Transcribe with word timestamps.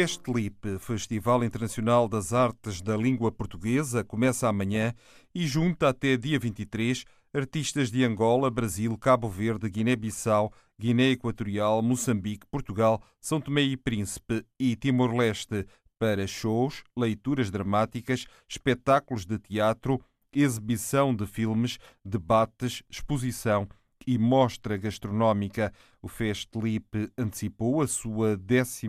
Festlip, 0.00 0.78
Festival 0.78 1.44
Internacional 1.44 2.08
das 2.08 2.32
Artes 2.32 2.80
da 2.80 2.96
Língua 2.96 3.30
Portuguesa, 3.30 4.02
começa 4.02 4.48
amanhã 4.48 4.94
e 5.34 5.46
junta 5.46 5.90
até 5.90 6.16
dia 6.16 6.38
23 6.38 7.04
artistas 7.34 7.90
de 7.90 8.02
Angola, 8.02 8.50
Brasil, 8.50 8.96
Cabo 8.96 9.28
Verde, 9.28 9.68
Guiné-Bissau, 9.68 10.54
Guiné 10.78 11.10
Equatorial, 11.10 11.82
Moçambique, 11.82 12.46
Portugal, 12.50 13.02
São 13.20 13.42
Tomé 13.42 13.60
e 13.60 13.76
Príncipe 13.76 14.42
e 14.58 14.74
Timor-Leste. 14.74 15.66
Para 15.98 16.26
shows, 16.26 16.82
leituras 16.96 17.50
dramáticas, 17.50 18.24
espetáculos 18.48 19.26
de 19.26 19.38
teatro, 19.38 20.00
exibição 20.32 21.14
de 21.14 21.26
filmes, 21.26 21.78
debates, 22.02 22.82
exposição 22.88 23.68
e 24.06 24.18
mostra 24.18 24.76
gastronómica. 24.76 25.72
O 26.00 26.08
Festlip 26.08 27.10
antecipou 27.16 27.82
a 27.82 27.86
sua 27.86 28.36
12 28.36 28.88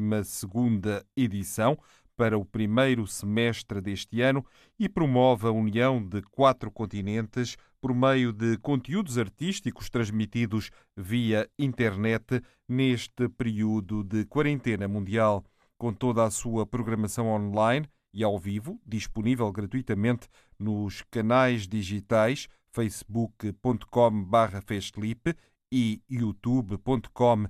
edição 1.16 1.78
para 2.16 2.38
o 2.38 2.46
primeiro 2.46 3.08
semestre 3.08 3.82
deste 3.82 4.22
ano 4.22 4.46
e 4.80 4.88
promove 4.88 5.48
a 5.48 5.52
união 5.52 6.04
de 6.04 6.22
quatro 6.22 6.70
continentes 6.70 7.58
por 7.82 7.96
meio 7.96 8.32
de 8.32 8.58
conteúdos 8.60 9.18
artísticos 9.18 9.90
transmitidos 9.90 10.70
via 10.96 11.50
internet 11.58 12.42
neste 12.70 13.28
período 13.28 14.04
de 14.04 14.24
quarentena 14.26 14.88
mundial. 14.88 15.44
Com 15.80 15.92
toda 15.92 16.24
a 16.24 16.30
sua 16.30 16.64
programação 16.64 17.28
online 17.28 17.88
e 18.14 18.24
ao 18.24 18.38
vivo, 18.38 18.80
disponível 18.86 19.52
gratuitamente 19.52 20.28
nos 20.60 21.02
canais 21.10 21.68
digitais 21.68 22.48
facebook.com 22.72 24.28
festlip 24.66 25.36
e 25.72 26.02
youtube.com 26.10 27.46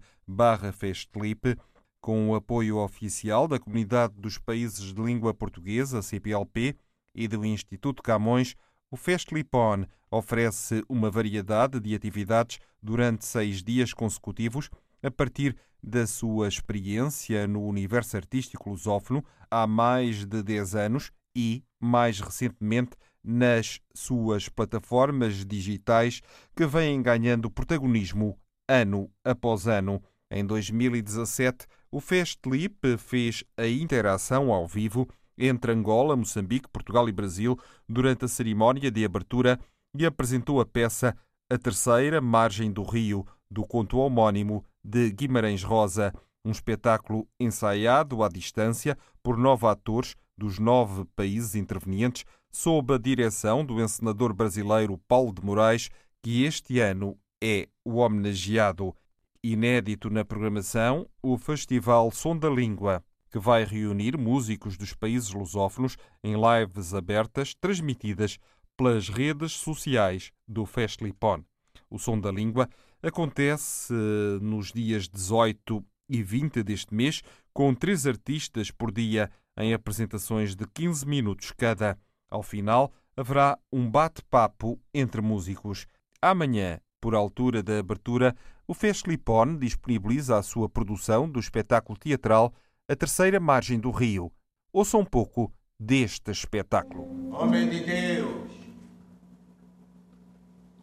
festlip 0.73 1.58
com 2.02 2.30
o 2.30 2.36
apoio 2.36 2.78
oficial 2.78 3.47
da 3.47 3.59
Comunidade 3.59 4.16
dos 4.17 4.38
Países 4.38 4.94
de 4.94 5.02
Língua 5.02 5.33
Portuguesa, 5.33 6.02
CPLP, 6.02 6.75
e 7.13 7.28
do 7.28 7.45
Instituto 7.45 8.02
Camões, 8.02 8.55
o 8.89 8.97
Festlipon 8.97 9.86
oferece 10.09 10.83
uma 10.89 11.11
variedade 11.11 11.80
de 11.80 11.95
atividades 11.95 12.59
durante 12.81 13.25
seis 13.25 13.63
dias 13.63 13.94
consecutivos, 13.94 14.69
a 15.03 15.11
partir 15.11 15.56
da 15.81 16.06
sua 16.06 16.47
experiência 16.47 17.47
no 17.47 17.66
universo 17.66 18.17
artístico 18.17 18.69
lusófono 18.69 19.23
há 19.50 19.66
mais 19.66 20.25
de 20.25 20.44
10 20.44 20.75
anos 20.75 21.11
e, 21.35 21.63
mais 21.80 22.19
recentemente, 22.19 22.91
nas 23.23 23.80
suas 23.94 24.50
plataformas 24.50 25.45
digitais 25.45 26.22
que 26.55 26.66
vêm 26.66 27.02
ganhando 27.02 27.52
protagonismo 27.52 28.38
ano 28.67 29.09
após 29.23 29.67
ano. 29.67 30.02
Em 30.30 30.45
2017, 30.45 31.67
o 31.91 32.00
Festlip 32.00 32.97
fez 32.97 33.44
a 33.57 33.68
interação 33.68 34.51
ao 34.51 34.66
vivo 34.66 35.07
entre 35.38 35.72
Angola, 35.72 36.16
Moçambique, 36.16 36.69
Portugal 36.69 37.09
e 37.09 37.12
Brasil 37.12 37.59
durante 37.88 38.25
a 38.25 38.28
cerimónia 38.28 38.90
de 38.90 39.03
abertura 39.03 39.59
e 39.97 40.06
apresentou 40.06 40.62
a 40.62 40.66
peça 40.66 41.16
A 41.50 41.57
Terceira 41.57 42.22
Margem 42.22 42.72
do 42.72 42.84
Rio, 42.84 43.25
do 43.50 43.66
conto 43.66 43.97
homónimo 43.97 44.63
de 44.84 45.12
Guimarães 45.12 45.63
Rosa, 45.63 46.13
um 46.45 46.51
espetáculo 46.51 47.28
ensaiado 47.40 48.24
à 48.24 48.29
distância 48.29 48.97
por 49.22 49.38
nove 49.38 49.68
atores 49.68 50.16
dos 50.38 50.59
nove 50.59 51.06
países 51.16 51.56
intervenientes 51.56 52.25
sob 52.52 52.94
a 52.94 52.97
direção 52.97 53.66
do 53.66 53.81
encenador 53.81 54.34
brasileiro 54.34 54.97
Paulo 55.08 55.34
de 55.34 55.44
Moraes, 55.44 55.90
que 56.22 56.44
este 56.44 56.80
ano 56.80 57.18
é 57.42 57.68
o 57.86 57.97
homenageado. 57.97 58.96
Inédito 59.44 60.09
na 60.09 60.24
programação, 60.24 61.08
o 61.24 61.36
Festival 61.36 62.12
Som 62.12 62.38
da 62.38 62.47
Língua, 62.50 63.03
que 63.31 63.40
vai 63.40 63.64
reunir 63.64 64.16
músicos 64.16 64.78
dos 64.78 64.94
países 64.94 65.31
lusófonos 65.31 65.97
em 66.24 66.36
lives 66.36 66.94
abertas 66.94 67.56
transmitidas 67.56 68.38
pelas 68.78 69.09
redes 69.09 69.53
sociais 69.53 70.31
do 70.48 70.66
Festlipon. 70.66 71.44
O 71.90 71.98
Som 71.98 72.19
da 72.19 72.31
Língua 72.31 72.69
acontece 73.02 73.94
nos 74.42 74.72
dias 74.72 75.08
18 75.08 75.84
e 76.09 76.22
20 76.22 76.62
deste 76.62 76.94
mês, 76.94 77.24
com 77.53 77.74
três 77.74 78.06
artistas 78.06 78.69
por 78.69 78.92
dia 78.92 79.31
em 79.57 79.73
apresentações 79.73 80.56
de 80.56 80.66
15 80.67 81.06
minutos 81.07 81.51
cada. 81.51 81.97
Ao 82.29 82.41
final, 82.41 82.91
haverá 83.16 83.57
um 83.72 83.89
bate-papo 83.89 84.79
entre 84.94 85.22
músicos. 85.22 85.85
Amanhã, 86.22 86.79
por 87.00 87.16
altura 87.16 87.62
da 87.62 87.79
abertura, 87.79 88.35
o 88.67 88.73
Festlipon 88.73 89.57
disponibiliza 89.57 90.38
a 90.38 90.44
sua 90.44 90.69
produção 90.69 91.29
do 91.29 91.39
espetáculo 91.39 91.97
teatral 91.97 92.53
A 92.88 92.95
Terceira 92.95 93.39
Margem 93.39 93.79
do 93.79 93.91
Rio. 93.91 94.31
Ouça 94.72 94.97
um 94.97 95.06
pouco 95.06 95.51
deste 95.78 96.31
espetáculo. 96.31 97.33
Homem 97.33 97.69
de 97.69 97.83
Deus! 97.83 98.51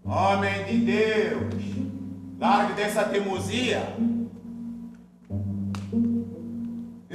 Homem 0.04 0.64
de 0.66 0.78
Deus! 0.84 1.54
Largue 2.38 2.74
dessa 2.74 3.04
teimosia! 3.08 3.82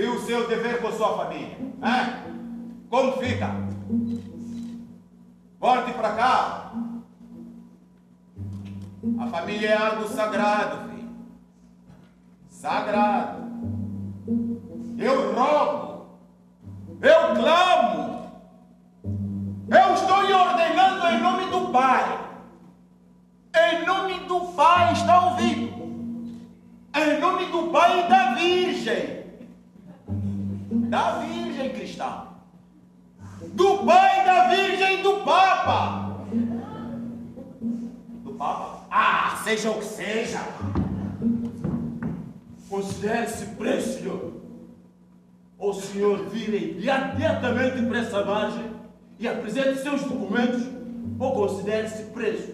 E 0.04 0.06
o 0.06 0.20
seu 0.20 0.46
dever 0.50 0.82
com 0.82 0.92
sua 0.92 1.16
família? 1.16 1.58
Hein? 1.58 2.84
Como 2.90 3.14
fica? 3.14 3.56
Volte 5.58 5.94
para 5.94 6.12
cá. 6.12 6.74
A 9.18 9.28
família 9.28 9.70
é 9.70 9.78
algo 9.78 10.06
sagrado, 10.10 10.90
filho. 10.90 11.10
Sagrado. 12.50 13.44
Eu 14.98 15.34
rogo. 15.34 16.06
Eu 17.02 17.42
clamo. 17.42 18.32
Eu 19.70 19.94
estou 19.94 20.22
lhe 20.24 20.34
ordenando 20.34 21.08
em 21.08 21.22
nome 21.22 21.46
do 21.46 21.72
Pai. 21.72 22.20
Em 23.56 23.86
nome 23.86 24.20
do 24.28 24.52
Pai, 24.52 24.92
está 24.92 25.28
ouvindo? 25.28 25.72
Em 26.94 27.22
nome 27.22 27.46
do 27.46 27.72
Pai 27.72 28.06
e 28.06 28.10
da 28.10 28.34
Virgem. 28.34 29.23
Da 30.94 31.22
Virgem 31.22 31.70
cristã 31.72 32.28
do 33.56 33.80
Pai, 33.80 34.26
da 34.26 34.50
Virgem 34.50 35.02
do 35.02 35.22
Papa. 35.24 36.24
Do 38.24 38.34
Papa? 38.34 38.86
Ah, 38.92 39.42
seja 39.44 39.72
o 39.72 39.80
que 39.80 39.86
seja. 39.86 40.40
Considere-se 42.70 43.48
preso, 43.56 43.98
senhor. 43.98 44.34
O 45.58 45.74
senhor 45.74 46.30
vire 46.30 46.74
imediatamente 46.74 47.82
para 47.88 47.98
essa 47.98 48.24
margem 48.24 48.72
e 49.18 49.28
apresente 49.28 49.80
seus 49.80 50.04
documentos 50.04 50.62
ou 51.18 51.34
considere-se 51.34 52.04
preso. 52.12 52.54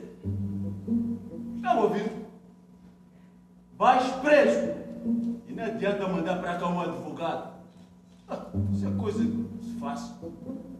Está 1.57 1.73
ouvindo? 1.73 2.25
Vais 3.77 4.09
preso. 4.21 4.75
E 5.45 5.51
não 5.51 5.65
adianta 5.65 6.07
mandar 6.07 6.39
para 6.39 6.57
cá 6.57 6.69
um 6.69 6.79
advogado. 6.79 7.58
Isso 8.73 8.87
é 8.87 8.91
coisa 8.91 9.25
que 9.25 9.65
se 9.65 9.79
faz. 9.79 10.15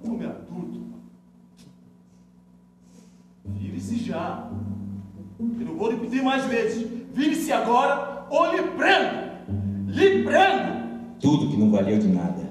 Homem 0.04 0.28
adulto. 0.28 0.86
Vire-se 3.46 3.98
já. 3.98 4.52
Eu 5.40 5.46
não 5.46 5.78
vou 5.78 5.92
repetir 5.92 6.24
mais 6.24 6.46
vezes. 6.46 6.88
Vire-se 7.14 7.52
agora 7.52 8.28
ou 8.30 8.52
lhe 8.52 8.62
prendo. 8.72 9.92
Lhe 9.92 10.24
prendo. 10.24 11.20
Tudo 11.20 11.50
que 11.50 11.58
não 11.58 11.72
valeu 11.72 12.00
de 12.00 12.08
nada. 12.08 12.50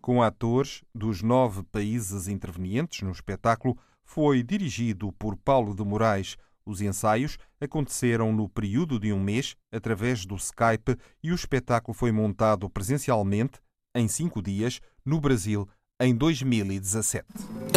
Com 0.00 0.22
atores 0.22 0.82
dos 0.94 1.22
nove 1.22 1.62
países 1.62 2.26
intervenientes 2.26 3.02
no 3.02 3.12
espetáculo, 3.12 3.76
foi 4.02 4.42
dirigido 4.42 5.12
por 5.12 5.36
Paulo 5.36 5.74
de 5.74 5.84
Moraes. 5.84 6.36
Os 6.64 6.80
ensaios 6.80 7.38
aconteceram 7.60 8.32
no 8.32 8.48
período 8.48 8.98
de 8.98 9.12
um 9.12 9.20
mês, 9.20 9.56
através 9.70 10.24
do 10.24 10.36
Skype, 10.36 10.96
e 11.22 11.30
o 11.30 11.34
espetáculo 11.34 11.94
foi 11.94 12.10
montado 12.10 12.68
presencialmente, 12.68 13.60
em 13.94 14.08
cinco 14.08 14.42
dias, 14.42 14.80
no 15.04 15.20
Brasil, 15.20 15.68
em 16.00 16.14
2017. 16.14 17.26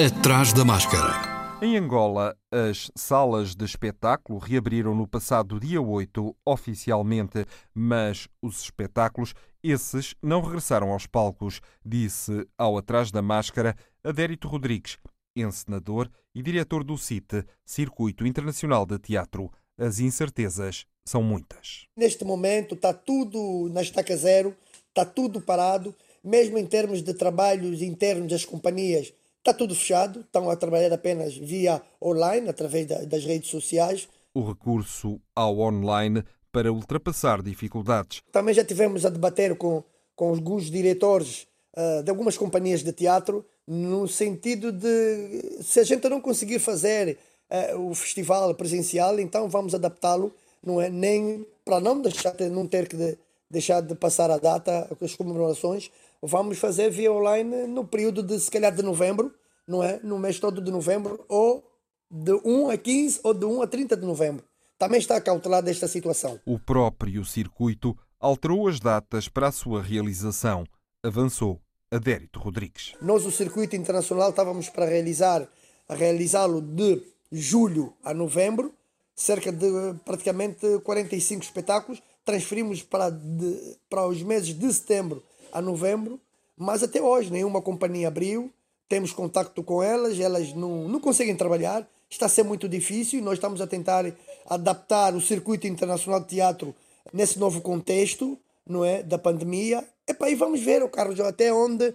Atrás 0.05 0.53
da 0.53 0.63
máscara. 0.63 1.33
Em 1.61 1.77
Angola, 1.77 2.35
as 2.51 2.91
salas 2.93 3.55
de 3.55 3.63
espetáculo 3.63 4.37
reabriram 4.37 4.93
no 4.93 5.07
passado 5.07 5.59
dia 5.59 5.81
8 5.81 6.35
oficialmente, 6.45 7.45
mas 7.73 8.27
os 8.41 8.63
espetáculos, 8.63 9.33
esses, 9.63 10.13
não 10.21 10.41
regressaram 10.41 10.91
aos 10.91 11.07
palcos, 11.07 11.61
disse 11.85 12.45
ao 12.57 12.77
Atrás 12.77 13.11
da 13.11 13.21
Máscara 13.21 13.77
Adérito 14.03 14.49
Rodrigues, 14.49 14.97
encenador 15.35 16.09
e 16.35 16.41
diretor 16.41 16.83
do 16.83 16.97
CITE, 16.97 17.45
Circuito 17.65 18.27
Internacional 18.27 18.85
de 18.85 18.99
Teatro. 18.99 19.49
As 19.77 19.99
incertezas 19.99 20.85
são 21.05 21.23
muitas. 21.23 21.87
Neste 21.97 22.25
momento 22.25 22.75
está 22.75 22.93
tudo 22.93 23.69
na 23.71 23.81
estaca 23.81 24.15
zero, 24.17 24.55
está 24.93 25.05
tudo 25.05 25.41
parado, 25.41 25.93
mesmo 26.23 26.57
em 26.57 26.65
termos 26.65 27.01
de 27.01 27.13
trabalhos 27.13 27.81
internos 27.81 28.29
das 28.29 28.45
companhias 28.45 29.13
Está 29.43 29.53
tudo 29.53 29.75
fechado, 29.75 30.21
estão 30.21 30.49
a 30.49 30.55
trabalhar 30.55 30.93
apenas 30.93 31.35
via 31.35 31.81
online, 32.01 32.47
através 32.47 32.87
das 32.87 33.25
redes 33.25 33.49
sociais. 33.49 34.07
O 34.33 34.41
recurso 34.41 35.19
ao 35.35 35.59
online 35.59 36.23
para 36.49 36.71
ultrapassar 36.71 37.41
dificuldades. 37.41 38.21
Também 38.31 38.53
já 38.53 38.63
tivemos 38.63 39.05
a 39.05 39.09
debater 39.09 39.53
com, 39.57 39.83
com 40.15 40.29
alguns 40.29 40.71
diretores 40.71 41.45
uh, 41.75 42.01
de 42.01 42.09
algumas 42.09 42.37
companhias 42.37 42.83
de 42.83 42.93
teatro, 42.93 43.45
no 43.67 44.07
sentido 44.07 44.71
de 44.71 45.61
se 45.61 45.81
a 45.81 45.83
gente 45.83 46.07
não 46.07 46.21
conseguir 46.21 46.59
fazer 46.59 47.17
uh, 47.51 47.77
o 47.81 47.93
festival 47.93 48.55
presencial, 48.55 49.19
então 49.19 49.49
vamos 49.49 49.75
adaptá-lo, 49.75 50.33
não 50.65 50.79
é? 50.79 50.89
Nem 50.89 51.45
para 51.65 51.81
não 51.81 52.01
deixar 52.01 52.31
de, 52.31 52.47
não 52.47 52.65
ter 52.65 52.87
que 52.87 52.95
de, 52.95 53.17
deixar 53.53 53.81
de 53.81 53.93
passar 53.93 54.31
a 54.31 54.37
data, 54.37 54.89
as 54.99 55.15
comemorações, 55.15 55.91
vamos 56.21 56.57
fazer 56.57 56.89
via 56.89 57.13
online 57.13 57.67
no 57.67 57.85
período 57.85 58.23
de, 58.23 58.39
se 58.39 58.49
calhar, 58.49 58.73
de 58.73 58.81
novembro, 58.81 59.33
não 59.67 59.83
é? 59.83 59.99
No 60.03 60.17
mês 60.17 60.39
todo 60.39 60.59
de 60.59 60.71
novembro, 60.71 61.23
ou 61.29 61.63
de 62.09 62.33
1 62.43 62.69
a 62.71 62.77
15 62.77 63.19
ou 63.23 63.33
de 63.33 63.45
1 63.45 63.61
a 63.61 63.67
30 63.67 63.95
de 63.95 64.05
novembro. 64.05 64.43
Também 64.77 64.99
está 64.99 65.21
cautelada 65.21 65.69
esta 65.69 65.87
situação. 65.87 66.39
O 66.45 66.59
próprio 66.59 67.23
circuito 67.23 67.95
alterou 68.19 68.67
as 68.67 68.79
datas 68.79 69.29
para 69.29 69.47
a 69.47 69.51
sua 69.51 69.81
realização. 69.81 70.65
Avançou 71.03 71.61
Adérito 71.91 72.39
Rodrigues. 72.39 72.93
Nós, 73.01 73.25
o 73.25 73.31
circuito 73.31 73.75
internacional, 73.75 74.31
estávamos 74.31 74.67
para 74.69 74.85
realizar 74.85 75.47
realizá-lo 75.87 76.61
de 76.61 77.01
julho 77.31 77.93
a 78.03 78.13
novembro, 78.13 78.73
cerca 79.15 79.51
de 79.51 79.67
praticamente 80.05 80.79
45 80.79 81.43
espetáculos. 81.43 82.01
Transferimos 82.25 82.81
para, 82.81 83.09
de, 83.09 83.77
para 83.89 84.07
os 84.07 84.21
meses 84.21 84.53
de 84.53 84.73
setembro 84.73 85.23
a 85.51 85.61
novembro, 85.61 86.19
mas 86.57 86.83
até 86.83 87.01
hoje 87.01 87.31
nenhuma 87.31 87.61
companhia 87.61 88.07
abriu, 88.07 88.51
temos 88.87 89.11
contato 89.11 89.61
com 89.63 89.81
elas, 89.83 90.19
elas 90.19 90.53
não, 90.53 90.87
não 90.87 90.99
conseguem 90.99 91.35
trabalhar, 91.35 91.87
está 92.09 92.27
a 92.27 92.29
ser 92.29 92.43
muito 92.43 92.69
difícil 92.69 93.19
e 93.19 93.21
nós 93.21 93.35
estamos 93.35 93.59
a 93.61 93.67
tentar 93.67 94.05
adaptar 94.49 95.15
o 95.15 95.21
circuito 95.21 95.67
internacional 95.67 96.19
de 96.19 96.27
teatro 96.27 96.75
nesse 97.11 97.39
novo 97.39 97.61
contexto 97.61 98.37
não 98.67 98.83
é, 98.83 99.03
da 99.03 99.17
pandemia. 99.17 99.83
Epa, 100.07 100.29
e 100.29 100.35
vamos 100.35 100.61
ver, 100.61 100.83
o 100.83 100.89
Carlos, 100.89 101.19
até 101.19 101.53
onde 101.53 101.93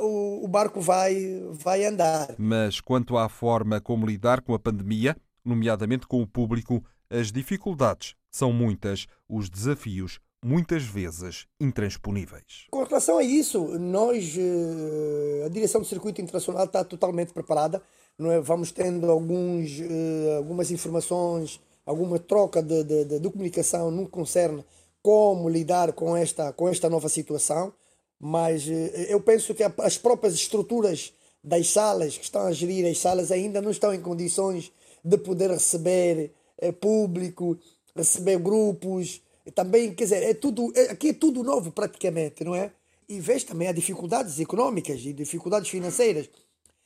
o, 0.00 0.44
o 0.44 0.48
barco 0.48 0.80
vai, 0.80 1.42
vai 1.52 1.84
andar. 1.84 2.34
Mas 2.38 2.80
quanto 2.80 3.16
à 3.16 3.28
forma 3.28 3.80
como 3.80 4.06
lidar 4.06 4.40
com 4.40 4.54
a 4.54 4.58
pandemia, 4.58 5.16
nomeadamente 5.44 6.06
com 6.06 6.20
o 6.20 6.26
público, 6.26 6.82
as 7.08 7.30
dificuldades 7.30 8.14
são 8.36 8.52
muitas, 8.52 9.06
os 9.28 9.48
desafios 9.48 10.20
muitas 10.44 10.84
vezes 10.84 11.46
intransponíveis. 11.60 12.66
Com 12.70 12.84
relação 12.84 13.18
a 13.18 13.22
isso, 13.22 13.66
nós, 13.78 14.36
eh, 14.38 15.44
a 15.44 15.48
direção 15.48 15.80
do 15.80 15.86
circuito 15.86 16.20
internacional 16.20 16.64
está 16.64 16.84
totalmente 16.84 17.32
preparada. 17.32 17.82
É? 18.18 18.40
Vamos 18.40 18.70
tendo 18.70 19.10
alguns, 19.10 19.80
eh, 19.80 20.36
algumas 20.36 20.70
informações, 20.70 21.60
alguma 21.84 22.18
troca 22.18 22.62
de, 22.62 22.84
de, 22.84 23.18
de 23.18 23.30
comunicação 23.30 23.90
no 23.90 24.04
que 24.06 24.12
concerne 24.12 24.64
como 25.02 25.48
lidar 25.48 25.92
com 25.92 26.16
esta, 26.16 26.52
com 26.52 26.68
esta 26.68 26.88
nova 26.88 27.08
situação, 27.08 27.72
mas 28.18 28.68
eh, 28.68 29.06
eu 29.08 29.20
penso 29.20 29.52
que 29.52 29.64
as 29.64 29.98
próprias 29.98 30.34
estruturas 30.34 31.12
das 31.42 31.70
salas 31.70 32.16
que 32.16 32.24
estão 32.24 32.42
a 32.42 32.52
gerir 32.52 32.86
as 32.88 32.98
salas 32.98 33.32
ainda 33.32 33.60
não 33.60 33.70
estão 33.70 33.92
em 33.92 34.00
condições 34.00 34.72
de 35.04 35.18
poder 35.18 35.50
receber 35.50 36.32
público, 36.80 37.58
receber 37.96 38.38
grupos, 38.38 39.20
também, 39.54 39.94
quer 39.94 40.04
dizer, 40.04 40.22
é 40.22 40.34
tudo, 40.34 40.72
é, 40.74 40.90
aqui 40.90 41.10
é 41.10 41.12
tudo 41.12 41.42
novo 41.42 41.70
praticamente, 41.70 42.44
não 42.44 42.54
é? 42.54 42.72
E 43.08 43.20
vês 43.20 43.44
também 43.44 43.68
as 43.68 43.74
dificuldades 43.74 44.40
económicas 44.40 45.00
e 45.04 45.12
dificuldades 45.12 45.70
financeiras. 45.70 46.28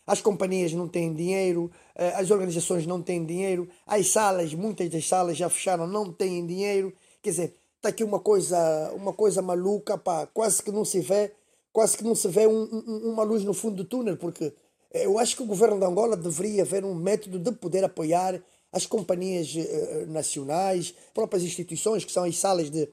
As 0.06 0.20
companhias 0.20 0.72
não 0.72 0.88
têm 0.88 1.14
dinheiro, 1.14 1.70
eh, 1.94 2.12
as 2.16 2.30
organizações 2.30 2.86
não 2.86 3.00
têm 3.00 3.24
dinheiro, 3.24 3.68
as 3.86 4.10
salas, 4.10 4.52
muitas 4.52 4.90
das 4.90 5.06
salas 5.06 5.36
já 5.36 5.48
fecharam, 5.48 5.86
não 5.86 6.12
têm 6.12 6.46
dinheiro. 6.46 6.92
Quer 7.22 7.30
dizer, 7.30 7.54
está 7.76 7.88
aqui 7.90 8.04
uma 8.04 8.18
coisa, 8.18 8.92
uma 8.94 9.12
coisa 9.12 9.40
maluca, 9.40 9.96
pá, 9.96 10.26
quase 10.26 10.62
que 10.62 10.70
não 10.70 10.84
se 10.84 11.00
vê, 11.00 11.32
quase 11.72 11.96
que 11.96 12.04
não 12.04 12.14
se 12.14 12.28
vê 12.28 12.46
um, 12.46 12.62
um, 12.62 13.12
uma 13.12 13.22
luz 13.22 13.44
no 13.44 13.54
fundo 13.54 13.76
do 13.76 13.84
túnel, 13.84 14.16
porque 14.16 14.52
eu 14.92 15.18
acho 15.18 15.36
que 15.36 15.42
o 15.42 15.46
governo 15.46 15.78
de 15.78 15.86
Angola 15.86 16.16
deveria 16.16 16.62
haver 16.62 16.84
um 16.84 16.94
método 16.94 17.38
de 17.38 17.52
poder 17.52 17.84
apoiar 17.84 18.42
as 18.72 18.86
companhias 18.86 19.54
uh, 19.54 20.06
nacionais, 20.06 20.94
próprias 21.12 21.42
instituições, 21.42 22.04
que 22.04 22.12
são 22.12 22.24
as 22.24 22.38
salas 22.38 22.70
de, 22.70 22.88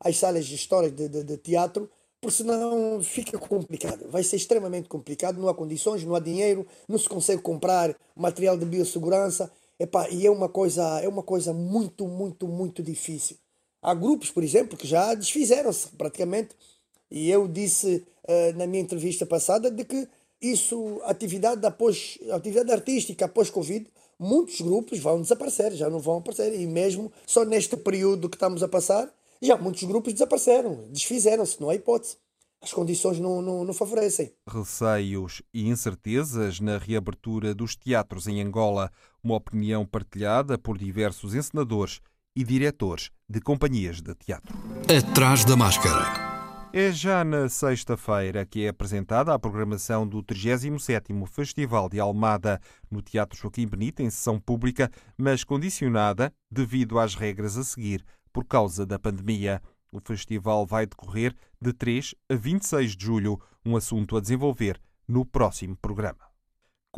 as 0.00 0.16
salas 0.16 0.46
de 0.46 0.54
história 0.54 0.90
de, 0.90 1.08
de, 1.08 1.24
de 1.24 1.36
teatro, 1.36 1.90
porque 2.20 2.36
senão 2.36 3.00
fica 3.02 3.38
complicado. 3.38 4.08
Vai 4.08 4.22
ser 4.22 4.36
extremamente 4.36 4.88
complicado, 4.88 5.40
não 5.40 5.48
há 5.48 5.54
condições, 5.54 6.04
não 6.04 6.14
há 6.14 6.20
dinheiro, 6.20 6.66
não 6.88 6.98
se 6.98 7.08
consegue 7.08 7.42
comprar 7.42 7.94
material 8.16 8.56
de 8.56 8.64
biossegurança. 8.64 9.50
Epá, 9.78 10.08
e 10.10 10.26
é 10.26 10.30
uma 10.30 10.48
coisa, 10.48 11.00
é 11.00 11.08
uma 11.08 11.22
coisa 11.22 11.52
muito, 11.52 12.08
muito, 12.08 12.48
muito 12.48 12.82
difícil. 12.82 13.36
Há 13.80 13.94
grupos, 13.94 14.30
por 14.30 14.42
exemplo, 14.42 14.76
que 14.76 14.86
já 14.86 15.14
desfizeram-se 15.14 15.88
praticamente. 15.90 16.50
E 17.10 17.30
eu 17.30 17.46
disse 17.46 18.04
uh, 18.24 18.56
na 18.56 18.66
minha 18.66 18.82
entrevista 18.82 19.24
passada 19.24 19.70
de 19.70 19.84
que 19.84 20.08
isso, 20.40 21.00
atividade 21.04 21.64
após, 21.64 22.18
atividade 22.32 22.72
artística 22.72 23.24
após 23.24 23.50
Covid, 23.50 23.86
muitos 24.18 24.60
grupos 24.60 24.98
vão 24.98 25.20
desaparecer, 25.20 25.72
já 25.74 25.88
não 25.88 26.00
vão 26.00 26.18
aparecer. 26.18 26.58
E 26.58 26.66
mesmo 26.66 27.12
só 27.26 27.44
neste 27.44 27.76
período 27.76 28.28
que 28.28 28.36
estamos 28.36 28.62
a 28.62 28.68
passar, 28.68 29.12
já 29.40 29.56
muitos 29.56 29.84
grupos 29.84 30.12
desapareceram, 30.12 30.84
desfizeram-se, 30.90 31.60
não 31.60 31.70
há 31.70 31.74
hipótese. 31.74 32.16
As 32.60 32.72
condições 32.72 33.20
não, 33.20 33.40
não, 33.40 33.64
não 33.64 33.72
favorecem. 33.72 34.32
Receios 34.46 35.42
e 35.54 35.68
incertezas 35.68 36.58
na 36.58 36.76
reabertura 36.76 37.54
dos 37.54 37.76
teatros 37.76 38.26
em 38.26 38.40
Angola, 38.40 38.90
uma 39.22 39.36
opinião 39.36 39.86
partilhada 39.86 40.58
por 40.58 40.76
diversos 40.76 41.34
encenadores 41.34 42.00
e 42.34 42.42
diretores 42.42 43.10
de 43.28 43.40
companhias 43.40 44.00
de 44.00 44.14
teatro. 44.14 44.56
Atrás 44.88 45.44
da 45.44 45.56
máscara. 45.56 46.27
É 46.70 46.92
já 46.92 47.24
na 47.24 47.48
sexta-feira 47.48 48.44
que 48.44 48.66
é 48.66 48.68
apresentada 48.68 49.32
a 49.32 49.38
programação 49.38 50.06
do 50.06 50.22
37º 50.22 51.26
Festival 51.26 51.88
de 51.88 51.98
Almada 51.98 52.60
no 52.90 53.00
Teatro 53.00 53.38
Joaquim 53.38 53.66
Benito, 53.66 54.02
em 54.02 54.10
sessão 54.10 54.38
pública, 54.38 54.90
mas 55.16 55.42
condicionada 55.42 56.30
devido 56.50 56.98
às 56.98 57.14
regras 57.14 57.56
a 57.56 57.64
seguir 57.64 58.04
por 58.32 58.44
causa 58.44 58.84
da 58.84 58.98
pandemia. 58.98 59.62
O 59.90 59.98
festival 59.98 60.66
vai 60.66 60.86
decorrer 60.86 61.34
de 61.60 61.72
3 61.72 62.14
a 62.28 62.34
26 62.34 62.96
de 62.96 63.04
julho, 63.06 63.40
um 63.64 63.74
assunto 63.74 64.14
a 64.16 64.20
desenvolver 64.20 64.78
no 65.08 65.24
próximo 65.24 65.74
programa. 65.74 66.27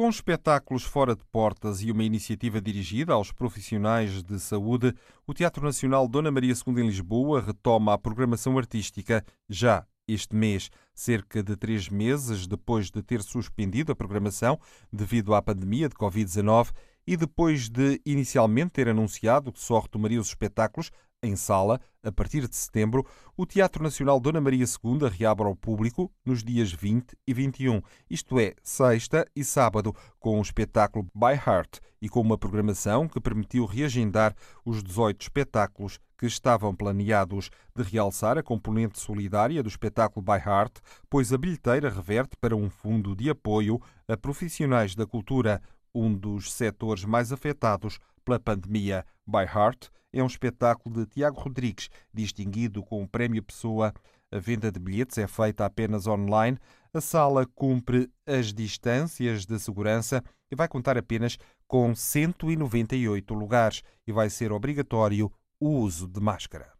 Com 0.00 0.08
espetáculos 0.08 0.82
fora 0.82 1.14
de 1.14 1.22
portas 1.26 1.82
e 1.82 1.92
uma 1.92 2.02
iniciativa 2.02 2.58
dirigida 2.58 3.12
aos 3.12 3.32
profissionais 3.32 4.22
de 4.22 4.40
saúde, 4.40 4.94
o 5.26 5.34
Teatro 5.34 5.62
Nacional 5.62 6.08
Dona 6.08 6.30
Maria 6.30 6.54
II 6.54 6.82
em 6.82 6.86
Lisboa 6.86 7.42
retoma 7.42 7.92
a 7.92 7.98
programação 7.98 8.56
artística 8.56 9.22
já 9.46 9.86
este 10.08 10.34
mês, 10.34 10.70
cerca 10.94 11.42
de 11.42 11.54
três 11.54 11.90
meses 11.90 12.46
depois 12.46 12.90
de 12.90 13.02
ter 13.02 13.20
suspendido 13.20 13.92
a 13.92 13.94
programação 13.94 14.58
devido 14.90 15.34
à 15.34 15.42
pandemia 15.42 15.86
de 15.86 15.94
Covid-19 15.96 16.70
e 17.06 17.14
depois 17.14 17.68
de 17.68 18.00
inicialmente 18.06 18.70
ter 18.70 18.88
anunciado 18.88 19.52
que 19.52 19.60
só 19.60 19.80
retomaria 19.80 20.18
os 20.18 20.28
espetáculos 20.28 20.90
em 21.22 21.36
sala, 21.36 21.80
a 22.02 22.10
partir 22.10 22.48
de 22.48 22.56
setembro, 22.56 23.06
o 23.36 23.44
Teatro 23.44 23.82
Nacional 23.82 24.18
Dona 24.18 24.40
Maria 24.40 24.64
II 24.64 25.08
reabre 25.08 25.46
ao 25.46 25.54
público 25.54 26.10
nos 26.24 26.42
dias 26.42 26.72
20 26.72 27.14
e 27.26 27.34
21, 27.34 27.82
isto 28.08 28.38
é, 28.38 28.54
sexta 28.62 29.26
e 29.36 29.44
sábado, 29.44 29.94
com 30.18 30.38
o 30.38 30.42
espetáculo 30.42 31.06
By 31.14 31.34
Heart 31.34 31.80
e 32.00 32.08
com 32.08 32.20
uma 32.20 32.38
programação 32.38 33.06
que 33.06 33.20
permitiu 33.20 33.66
reagendar 33.66 34.34
os 34.64 34.82
18 34.82 35.20
espetáculos 35.20 35.98
que 36.18 36.26
estavam 36.26 36.74
planeados, 36.74 37.50
de 37.74 37.82
realçar 37.82 38.38
a 38.38 38.42
componente 38.42 38.98
solidária 38.98 39.62
do 39.62 39.68
espetáculo 39.68 40.24
By 40.24 40.38
Heart, 40.38 40.78
pois 41.08 41.32
a 41.32 41.38
bilheteira 41.38 41.90
reverte 41.90 42.36
para 42.40 42.56
um 42.56 42.70
fundo 42.70 43.14
de 43.14 43.28
apoio 43.28 43.80
a 44.08 44.16
profissionais 44.16 44.94
da 44.94 45.06
cultura, 45.06 45.62
um 45.94 46.14
dos 46.14 46.52
setores 46.52 47.04
mais 47.04 47.32
afetados 47.32 47.98
pela 48.24 48.38
pandemia. 48.38 49.04
By 49.26 49.44
Heart 49.44 49.88
é 50.12 50.22
um 50.22 50.26
espetáculo 50.26 50.94
de 50.94 51.06
Tiago 51.06 51.40
Rodrigues, 51.40 51.88
distinguido 52.12 52.82
com 52.82 53.02
o 53.02 53.08
Prémio 53.08 53.42
Pessoa. 53.42 53.94
A 54.32 54.38
venda 54.38 54.70
de 54.70 54.78
bilhetes 54.78 55.18
é 55.18 55.26
feita 55.26 55.64
apenas 55.64 56.06
online. 56.06 56.58
A 56.92 57.00
sala 57.00 57.46
cumpre 57.46 58.10
as 58.26 58.52
distâncias 58.52 59.46
de 59.46 59.58
segurança 59.58 60.22
e 60.50 60.56
vai 60.56 60.68
contar 60.68 60.98
apenas 60.98 61.38
com 61.66 61.94
198 61.94 63.32
lugares 63.34 63.82
e 64.06 64.12
vai 64.12 64.28
ser 64.28 64.50
obrigatório 64.50 65.32
o 65.60 65.68
uso 65.68 66.08
de 66.08 66.20
máscara. 66.20 66.72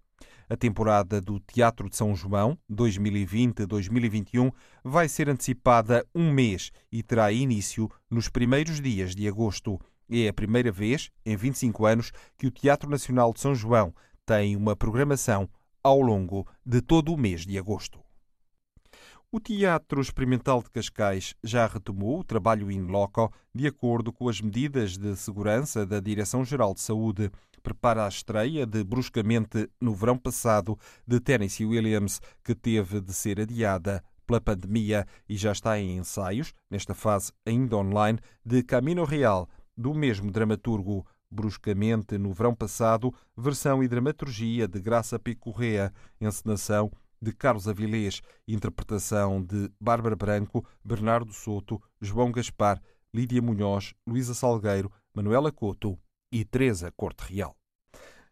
A 0.48 0.56
temporada 0.56 1.20
do 1.20 1.40
Teatro 1.40 1.90
de 1.90 1.96
São 1.96 2.14
João 2.14 2.56
2020-2021 2.70 4.52
vai 4.84 5.08
ser 5.08 5.28
antecipada 5.28 6.06
um 6.14 6.30
mês 6.30 6.70
e 6.90 7.02
terá 7.02 7.32
início 7.32 7.90
nos 8.08 8.28
primeiros 8.28 8.80
dias 8.80 9.12
de 9.12 9.26
agosto. 9.26 9.80
É 10.08 10.28
a 10.28 10.32
primeira 10.32 10.70
vez 10.70 11.10
em 11.24 11.36
25 11.36 11.84
anos 11.84 12.12
que 12.38 12.46
o 12.46 12.50
Teatro 12.50 12.88
Nacional 12.88 13.32
de 13.32 13.40
São 13.40 13.54
João 13.54 13.94
tem 14.24 14.56
uma 14.56 14.76
programação 14.76 15.48
ao 15.82 16.00
longo 16.00 16.46
de 16.64 16.80
todo 16.80 17.12
o 17.12 17.16
mês 17.16 17.46
de 17.46 17.58
agosto. 17.58 18.00
O 19.30 19.40
Teatro 19.40 20.00
Experimental 20.00 20.62
de 20.62 20.70
Cascais 20.70 21.34
já 21.42 21.66
retomou 21.66 22.20
o 22.20 22.24
trabalho 22.24 22.70
in 22.70 22.86
loco 22.86 23.32
de 23.52 23.66
acordo 23.66 24.12
com 24.12 24.28
as 24.28 24.40
medidas 24.40 24.96
de 24.96 25.16
segurança 25.16 25.84
da 25.84 25.98
Direção-Geral 25.98 26.72
de 26.72 26.80
Saúde. 26.80 27.30
Prepara 27.62 28.06
a 28.06 28.08
estreia 28.08 28.64
de 28.64 28.84
Bruscamente 28.84 29.68
no 29.80 29.94
verão 29.94 30.16
passado 30.16 30.78
de 31.06 31.18
Tennessee 31.18 31.66
Williams, 31.66 32.20
que 32.44 32.54
teve 32.54 33.00
de 33.00 33.12
ser 33.12 33.40
adiada 33.40 34.02
pela 34.26 34.40
pandemia 34.40 35.06
e 35.28 35.36
já 35.36 35.52
está 35.52 35.78
em 35.78 35.98
ensaios, 35.98 36.52
nesta 36.70 36.94
fase 36.94 37.32
ainda 37.44 37.76
online, 37.76 38.18
de 38.44 38.62
Camino 38.62 39.04
Real, 39.04 39.48
do 39.76 39.94
mesmo 39.94 40.30
dramaturgo. 40.30 41.06
Bruscamente 41.28 42.16
no 42.16 42.32
verão 42.32 42.54
passado, 42.54 43.12
versão 43.36 43.82
e 43.82 43.88
dramaturgia 43.88 44.68
de 44.68 44.80
Graça 44.80 45.18
Picorrea, 45.18 45.92
encenação 46.20 46.90
de 47.20 47.32
Carlos 47.32 47.66
Avilés, 47.66 48.22
interpretação 48.46 49.42
de 49.42 49.70
Bárbara 49.80 50.14
Branco, 50.14 50.64
Bernardo 50.84 51.32
Soto, 51.32 51.82
João 52.00 52.30
Gaspar, 52.30 52.80
Lídia 53.12 53.42
Munhoz, 53.42 53.92
Luísa 54.06 54.34
Salgueiro, 54.34 54.92
Manuela 55.12 55.50
Couto 55.50 55.98
e 56.30 56.44
Teresa 56.44 56.92
Corte 56.96 57.32
Real. 57.32 57.56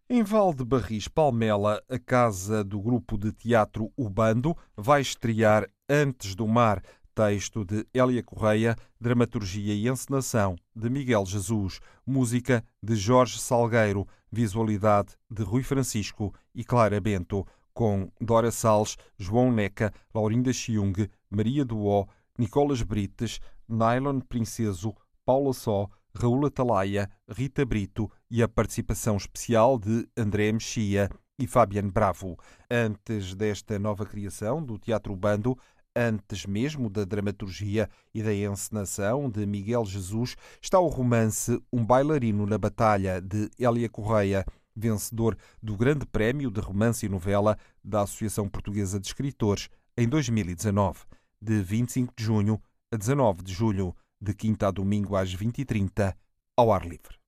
Em 0.09 0.23
Valde 0.23 0.65
Barris 0.65 1.09
Palmela, 1.09 1.83
a 1.89 1.99
casa 1.99 2.63
do 2.63 2.79
grupo 2.79 3.17
de 3.17 3.33
teatro 3.33 3.91
O 3.97 4.11
Bando 4.11 4.55
vai 4.77 5.01
estrear 5.01 5.67
Antes 5.89 6.35
do 6.35 6.47
Mar, 6.47 6.83
texto 7.15 7.65
de 7.65 7.87
Hélia 7.95 8.23
Correia, 8.23 8.77
dramaturgia 9.01 9.73
e 9.73 9.89
encenação 9.89 10.57
de 10.75 10.91
Miguel 10.91 11.25
Jesus, 11.25 11.81
música 12.05 12.65
de 12.83 12.97
Jorge 12.97 13.39
Salgueiro, 13.39 14.07
visualidade 14.31 15.15
de 15.31 15.43
Rui 15.43 15.63
Francisco 15.63 16.35
e 16.55 16.65
Clara 16.65 17.01
Bento, 17.01 17.47
com 17.73 18.11
Dora 18.21 18.51
Salles, 18.51 18.97
João 19.17 19.53
Neca, 19.53 19.93
Laurinda 20.13 20.53
Chiung, 20.53 20.95
Maria 21.31 21.65
Duó, 21.65 22.07
Nicolas 22.37 22.83
Brites, 22.83 23.41
Nylon 23.69 24.21
Princeso, 24.21 24.93
Paula 25.25 25.53
Só, 25.53 25.89
Raul 26.17 26.47
Atalaia, 26.47 27.11
Rita 27.29 27.65
Brito 27.65 28.11
e 28.31 28.43
a 28.43 28.49
participação 28.49 29.17
especial 29.17 29.79
de 29.79 30.09
André 30.17 30.53
Mexia 30.53 31.09
e 31.39 31.47
Fabiano 31.47 31.91
Bravo. 31.91 32.39
Antes 32.71 33.35
desta 33.35 33.79
nova 33.79 34.07
criação 34.07 34.63
do 34.63 34.79
Teatro 34.79 35.15
Bando, 35.17 35.59
antes 35.95 36.45
mesmo 36.47 36.91
da 36.91 37.05
dramaturgia 37.05 37.89
e 38.13 38.23
da 38.23 38.35
encenação 38.35 39.31
de 39.31 39.47
Miguel 39.47 39.85
Jesus, 39.85 40.37
está 40.61 40.79
o 40.79 40.89
romance 40.89 41.61
Um 41.73 41.85
Bailarino 41.85 42.47
na 42.47 42.59
Batalha, 42.59 43.21
de 43.21 43.51
Hélia 43.59 43.89
Correia, 43.89 44.45
vencedor 44.75 45.37
do 45.63 45.77
Grande 45.77 46.05
Prémio 46.05 46.51
de 46.51 46.61
Romance 46.61 47.07
e 47.07 47.09
Novela 47.09 47.57
da 47.83 48.03
Associação 48.03 48.49
Portuguesa 48.49 48.99
de 48.99 49.07
Escritores 49.07 49.69
em 49.97 50.09
2019, 50.09 51.01
de 51.41 51.63
25 51.63 52.13
de 52.17 52.25
junho 52.25 52.61
a 52.93 52.97
19 52.97 53.43
de 53.43 53.53
julho, 53.53 53.95
de 54.21 54.35
quinta 54.35 54.69
a 54.69 54.71
domingo 54.71 55.15
às 55.17 55.35
20h30, 55.35 56.15
ao 56.57 56.73
ar 56.73 56.85
livre. 56.85 57.24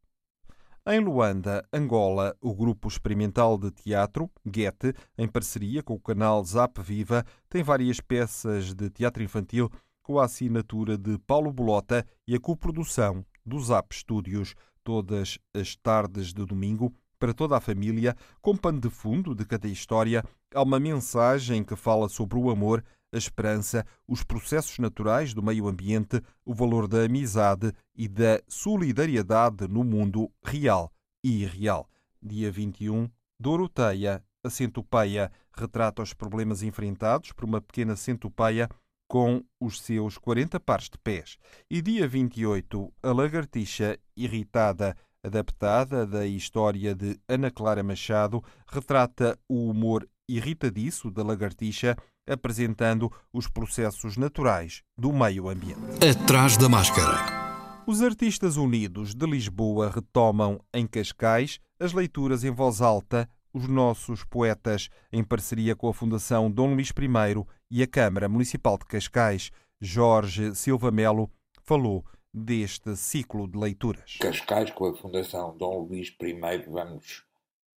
Em 0.89 1.01
Luanda, 1.01 1.67
Angola, 1.73 2.37
o 2.41 2.55
grupo 2.55 2.87
experimental 2.87 3.59
de 3.59 3.73
teatro, 3.73 4.31
Guete, 4.47 4.95
em 5.19 5.27
parceria 5.27 5.83
com 5.83 5.95
o 5.95 6.01
canal 6.01 6.45
Zap 6.45 6.81
Viva, 6.81 7.25
tem 7.51 7.61
várias 7.61 8.01
peças 8.01 8.73
de 8.73 8.89
teatro 8.91 9.21
infantil 9.21 9.69
com 10.01 10.21
a 10.21 10.27
assinatura 10.27 10.97
de 10.97 11.19
Paulo 11.27 11.53
Bolota 11.53 12.07
e 12.25 12.37
a 12.37 12.39
coprodução 12.39 13.27
do 13.45 13.59
Zap 13.59 13.93
Studios, 13.97 14.55
todas 14.85 15.41
as 15.53 15.75
tardes 15.75 16.33
de 16.33 16.47
domingo, 16.47 16.95
para 17.19 17.35
toda 17.35 17.57
a 17.57 17.61
família, 17.61 18.15
com 18.41 18.57
pano 18.57 18.79
de 18.79 18.89
fundo 18.89 19.35
de 19.35 19.45
cada 19.45 19.67
história, 19.67 20.23
há 20.55 20.63
uma 20.63 20.79
mensagem 20.79 21.65
que 21.65 21.75
fala 21.75 22.09
sobre 22.09 22.39
o 22.39 22.49
amor, 22.49 22.85
a 23.17 23.19
esperança, 23.19 23.85
os 24.07 24.23
processos 24.23 24.79
naturais 24.79 25.35
do 25.35 25.43
meio 25.43 25.67
ambiente, 25.67 26.23
o 26.45 26.55
valor 26.55 26.87
da 26.87 27.03
amizade 27.03 27.73
e 27.95 28.07
da 28.07 28.41
solidariedade 28.47 29.67
no 29.67 29.83
mundo 29.83 30.31
real 30.45 30.93
e 31.25 31.43
irreal. 31.43 31.89
Dia 32.23 32.51
21, 32.51 33.11
Doroteia, 33.39 34.23
a 34.45 34.51
centopeia, 34.51 35.31
retrata 35.57 36.03
os 36.03 36.13
problemas 36.13 36.63
enfrentados 36.63 37.33
por 37.33 37.45
uma 37.45 37.61
pequena 37.61 37.97
centopeia 37.97 38.69
com 39.09 39.43
os 39.61 39.81
seus 39.81 40.19
40 40.19 40.59
pares 40.61 40.89
de 40.89 40.99
pés. 40.99 41.39
E 41.71 41.81
dia 41.81 42.07
28, 42.07 42.93
a 43.03 43.13
lagartixa 43.13 43.99
irritada, 44.17 44.97
adaptada 45.23 46.07
da 46.07 46.27
história 46.27 46.95
de 46.95 47.19
Ana 47.29 47.51
Clara 47.51 47.83
Machado, 47.83 48.43
retrata 48.67 49.39
o 49.49 49.71
humor 49.71 50.09
irritadiço 50.29 51.11
da 51.11 51.23
lagartixa, 51.23 51.97
apresentando 52.27 53.11
os 53.33 53.49
processos 53.49 54.17
naturais 54.17 54.83
do 54.97 55.13
meio 55.13 55.49
ambiente. 55.49 55.81
Atrás 56.05 56.57
da 56.57 56.69
máscara. 56.69 57.47
Os 57.87 58.03
Artistas 58.03 58.57
Unidos 58.57 59.15
de 59.15 59.27
Lisboa 59.27 59.91
retomam 59.95 60.61
em 60.75 60.87
Cascais 60.87 61.61
as 61.79 61.93
leituras 61.93 62.43
em 62.43 62.51
voz 62.51 62.81
alta 62.81 63.29
Os 63.55 63.69
Nossos 63.69 64.25
Poetas, 64.25 64.89
em 65.13 65.23
parceria 65.23 65.77
com 65.77 65.89
a 65.89 65.95
Fundação 65.95 66.51
Dom 66.51 66.75
Luís 66.75 66.89
I 66.91 67.47
e 67.71 67.83
a 67.83 67.87
Câmara 67.87 68.29
Municipal 68.29 68.77
de 68.77 68.87
Cascais. 68.87 69.51
Jorge 69.81 70.55
Silva 70.55 70.91
Melo 70.91 71.31
falou 71.63 72.05
deste 72.35 72.97
ciclo 72.97 73.47
de 73.47 73.57
leituras. 73.57 74.17
Cascais, 74.21 74.71
com 74.73 74.87
a 74.87 74.97
Fundação 74.97 75.57
Dom 75.57 75.87
Luís 75.87 76.09
I, 76.21 76.65
vamos 76.69 77.25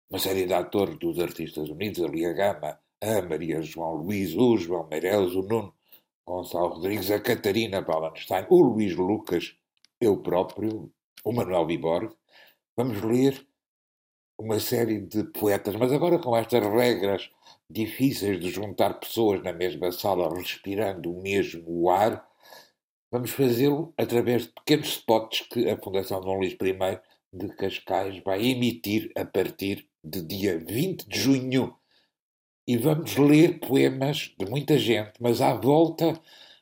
uma 0.10 0.20
série 0.20 0.48
de 0.48 0.53
atores 0.53 0.98
dos 0.98 1.20
Artistas 1.20 1.70
Unidos, 1.70 2.03
ali 2.03 2.25
a 2.25 2.34
Gama, 2.34 2.79
a 3.01 3.22
Maria 3.22 3.62
João 3.62 3.96
Luís, 3.96 4.36
o 4.36 4.58
João 4.58 4.88
Meireles, 4.88 5.34
o 5.34 5.41
Nuno 5.41 5.74
Gonçalo 6.25 6.75
Rodrigues, 6.75 7.10
a 7.12 7.20
Catarina 7.20 7.82
Ballenstein, 7.82 8.46
o 8.50 8.62
Luís 8.62 8.96
Lucas, 8.96 9.56
eu 10.00 10.18
próprio, 10.22 10.91
o 11.24 11.32
Manuel 11.32 11.65
Viborg. 11.65 12.13
Vamos 12.77 13.01
ler 13.01 13.46
uma 14.38 14.60
série 14.60 15.00
de 15.01 15.24
poetas, 15.25 15.75
mas 15.75 15.91
agora 15.91 16.20
com 16.20 16.36
estas 16.36 16.63
regras 16.65 17.29
difíceis 17.70 18.39
de 18.39 18.50
juntar 18.50 19.00
pessoas 19.00 19.44
na 19.44 19.51
mesma 19.51 19.91
sala 19.91 20.34
respirando 20.34 21.12
o 21.12 21.22
mesmo 21.22 21.89
ar, 21.89 22.29
Vamos 23.12 23.32
fazê-lo 23.32 23.91
através 23.98 24.44
de 24.44 24.53
pequenos 24.53 24.89
spots 24.89 25.41
que 25.50 25.68
a 25.68 25.82
Fundação 25.82 26.22
Dom 26.22 26.38
Luís 26.38 26.53
I 26.53 27.00
de 27.34 27.50
Cascais 27.56 28.22
vai 28.24 28.46
emitir 28.46 29.12
a 29.18 29.25
partir 29.25 29.89
de 30.03 30.22
dia 30.22 30.60
20 30.60 31.08
de 31.08 31.20
junho. 31.20 31.75
E 32.70 32.78
vamos 32.78 33.16
ler 33.16 33.60
poemas 33.60 34.32
de 34.38 34.46
muita 34.46 34.78
gente, 34.78 35.14
mas 35.20 35.42
à 35.42 35.56
volta 35.56 36.14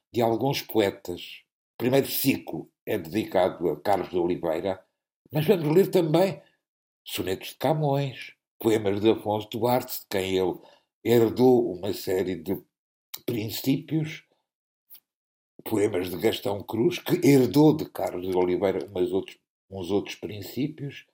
de 0.09 0.21
alguns 0.21 0.61
poetas. 0.61 1.41
O 1.73 1.77
primeiro 1.77 2.07
ciclo 2.07 2.71
é 2.85 2.97
dedicado 2.97 3.67
a 3.67 3.77
Carlos 3.81 4.09
de 4.11 4.17
Oliveira, 4.17 4.81
mas 5.29 5.45
vamos 5.45 5.67
ler 5.67 5.91
também 5.91 6.41
sonetos 7.03 7.49
de 7.49 7.55
Camões, 7.55 8.31
poemas 8.57 9.01
de 9.01 9.09
Afonso 9.09 9.49
Duarte, 9.49 9.99
de 9.99 10.05
quem 10.09 10.37
ele 10.37 10.57
herdou 11.03 11.73
uma 11.73 11.91
série 11.91 12.37
de 12.37 12.57
princípios 13.25 14.23
poemas 15.65 16.09
de 16.09 16.17
Gastão 16.19 16.63
Cruz, 16.63 16.99
que 16.99 17.19
herdou 17.27 17.75
de 17.75 17.83
Carlos 17.83 18.25
de 18.25 18.33
Oliveira 18.33 18.85
umas 18.85 19.11
outros, 19.11 19.37
uns 19.69 19.91
outros 19.91 20.15
princípios, 20.15 21.05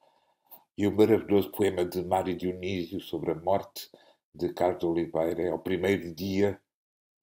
E 0.77 0.85
o 0.85 0.95
maravilhoso 0.95 1.51
poema 1.51 1.83
de 1.83 2.03
Mário 2.03 2.37
Dionísio 2.37 2.99
sobre 2.99 3.31
a 3.31 3.35
morte 3.35 3.89
de 4.35 4.51
Carlos 4.53 4.83
Oliveira 4.83 5.43
é 5.43 5.53
o 5.53 5.59
primeiro 5.59 6.13
dia 6.13 6.59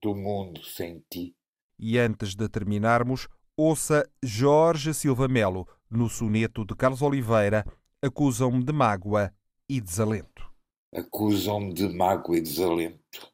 do 0.02 0.14
mundo 0.14 0.62
sem 0.64 1.04
ti. 1.10 1.34
E 1.78 1.98
antes 1.98 2.34
de 2.34 2.48
terminarmos, 2.48 3.26
ouça 3.56 4.08
Jorge 4.22 4.94
Silva 4.94 5.26
Melo 5.28 5.66
no 5.90 6.08
soneto 6.08 6.64
de 6.64 6.74
Carlos 6.76 7.02
Oliveira, 7.02 7.64
Acusam-me 8.02 8.64
de 8.64 8.72
mágoa 8.72 9.30
e 9.68 9.78
desalento. 9.78 10.50
Acusam-me 10.94 11.74
de 11.74 11.86
mágoa 11.86 12.38
e 12.38 12.40
desalento, 12.40 13.30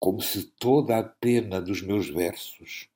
como 0.00 0.20
se 0.20 0.42
toda 0.42 0.98
a 0.98 1.04
pena 1.04 1.60
dos 1.60 1.80
meus 1.80 2.08
versos 2.08 2.88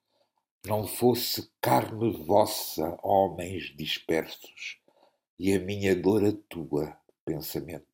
não 0.67 0.85
fosse 0.85 1.49
carne 1.61 2.11
vossa, 2.25 2.99
homens 3.05 3.73
dispersos, 3.77 4.79
e 5.39 5.53
a 5.53 5.61
minha 5.61 5.95
dor 5.95 6.25
a 6.25 6.33
tua, 6.49 6.97
pensamento. 7.25 7.94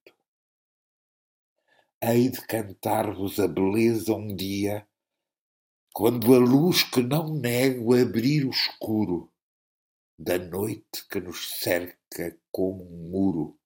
Hei 2.03 2.31
de 2.31 2.41
cantar-vos 2.47 3.39
a 3.39 3.47
beleza 3.47 4.15
um 4.15 4.35
dia, 4.35 4.89
quando 5.93 6.35
a 6.35 6.39
luz 6.39 6.83
que 6.83 7.03
não 7.03 7.35
nego 7.35 7.95
abrir 7.95 8.47
o 8.47 8.51
escuro 8.51 9.31
da 10.19 10.39
noite 10.39 11.07
que 11.11 11.21
nos 11.21 11.59
cerca 11.59 12.41
como 12.51 12.85
um 12.85 13.11
muro 13.11 13.61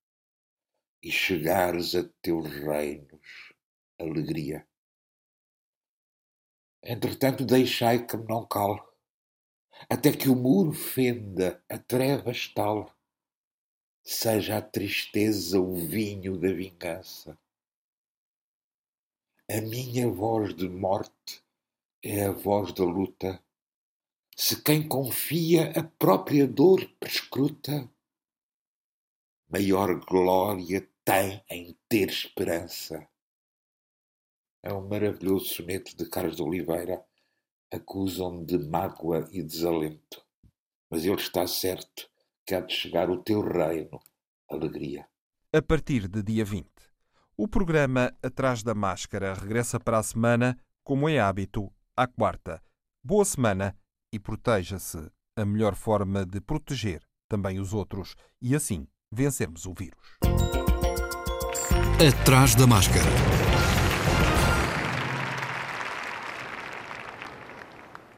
e 1.00 1.12
chegares 1.12 1.94
a 1.94 2.02
teus 2.20 2.50
reinos, 2.50 3.54
alegria. 4.00 4.66
Entretanto, 6.82 7.46
deixai 7.46 8.04
que 8.04 8.16
me 8.16 8.26
não 8.26 8.44
cale, 8.48 8.82
até 9.88 10.10
que 10.10 10.28
o 10.28 10.34
muro 10.34 10.72
fenda 10.72 11.62
a 11.68 11.78
trevas 11.78 12.48
tal, 12.48 12.92
seja 14.02 14.58
a 14.58 14.62
tristeza 14.62 15.60
o 15.60 15.76
vinho 15.76 16.36
da 16.36 16.52
vingança 16.52 17.38
a 19.56 19.60
minha 19.60 20.10
voz 20.10 20.52
de 20.52 20.68
morte 20.68 21.40
é 22.02 22.24
a 22.24 22.32
voz 22.32 22.72
da 22.72 22.82
luta. 22.82 23.40
Se 24.36 24.60
quem 24.60 24.88
confia 24.88 25.70
a 25.78 25.84
própria 25.84 26.44
dor 26.44 26.84
prescruta, 26.98 27.88
maior 29.48 30.00
glória 30.04 30.88
tem 31.04 31.40
em 31.48 31.78
ter 31.88 32.08
esperança. 32.08 33.06
É 34.60 34.72
um 34.72 34.88
maravilhoso 34.88 35.44
soneto 35.44 35.96
de 35.96 36.08
Carlos 36.08 36.34
de 36.34 36.42
Oliveira. 36.42 37.06
Acusam-me 37.72 38.44
de 38.44 38.58
mágoa 38.58 39.28
e 39.30 39.40
desalento, 39.40 40.20
mas 40.90 41.04
ele 41.04 41.20
está 41.20 41.46
certo 41.46 42.10
que 42.44 42.56
há 42.56 42.60
de 42.60 42.74
chegar 42.74 43.08
o 43.08 43.22
teu 43.22 43.40
reino, 43.40 44.02
alegria. 44.48 45.08
A 45.52 45.62
partir 45.62 46.08
de 46.08 46.24
dia 46.24 46.44
20. 46.44 46.93
O 47.36 47.48
programa 47.48 48.12
Atrás 48.22 48.62
da 48.62 48.76
Máscara 48.76 49.34
regressa 49.34 49.80
para 49.80 49.98
a 49.98 50.02
semana, 50.04 50.56
como 50.84 51.08
é 51.08 51.18
hábito, 51.18 51.68
à 51.96 52.06
quarta. 52.06 52.62
Boa 53.04 53.24
semana 53.24 53.76
e 54.12 54.20
proteja-se. 54.20 55.10
A 55.36 55.44
melhor 55.44 55.74
forma 55.74 56.24
de 56.24 56.40
proteger 56.40 57.02
também 57.28 57.58
os 57.58 57.74
outros 57.74 58.14
e 58.40 58.54
assim 58.54 58.86
vencermos 59.12 59.66
o 59.66 59.74
vírus. 59.76 60.16
Atrás 62.08 62.54
da 62.54 62.68
Máscara. 62.68 63.10